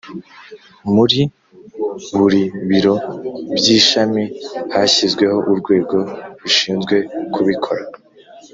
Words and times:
Muri 0.93 1.21
buri 2.17 2.41
biro 2.69 2.95
by’ishami 3.57 4.23
hashyizweho 4.73 5.37
Urwego 5.51 5.97
Rushinzwe 6.41 6.95
kubikora 7.35 7.83